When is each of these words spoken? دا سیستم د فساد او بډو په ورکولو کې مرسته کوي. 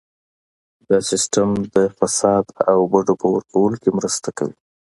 دا 0.89 0.97
سیستم 1.09 1.49
د 1.75 1.77
فساد 1.97 2.45
او 2.71 2.77
بډو 2.91 3.13
په 3.21 3.27
ورکولو 3.35 3.75
کې 3.81 3.89
مرسته 3.97 4.29
کوي. 4.37 4.55